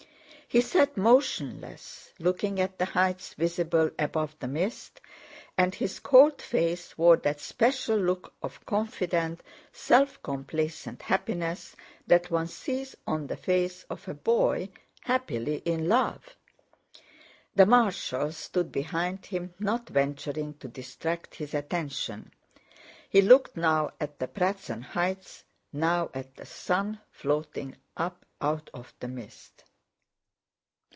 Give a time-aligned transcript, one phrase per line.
[0.53, 4.99] He sat motionless, looking at the heights visible above the mist,
[5.57, 9.39] and his cold face wore that special look of confident,
[9.71, 11.73] self complacent happiness
[12.07, 14.67] that one sees on the face of a boy
[14.99, 16.35] happily in love.
[17.55, 22.33] The marshals stood behind him not venturing to distract his attention.
[23.09, 28.93] He looked now at the Pratzen Heights, now at the sun floating up out of
[28.99, 29.63] the mist.